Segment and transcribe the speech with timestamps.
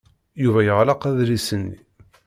[0.43, 1.77] Yuba yeɣleq adlis-nni.